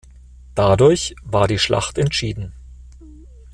Dadurch 0.55 1.13
war 1.23 1.47
die 1.47 1.59
Schlacht 1.59 1.99
entschieden. 1.99 2.53